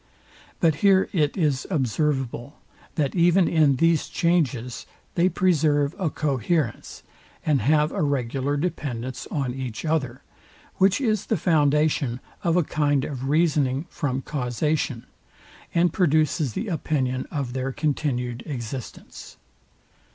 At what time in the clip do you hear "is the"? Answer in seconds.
10.99-11.37